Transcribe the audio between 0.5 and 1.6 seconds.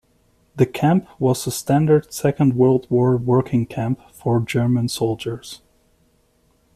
The camp was a